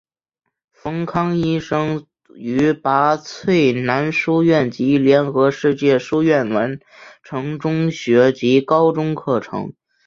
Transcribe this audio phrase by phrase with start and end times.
[0.71, 6.79] 冯康医生于拔萃男书院及联合世界书院完
[7.21, 9.73] 成中学及高中课程。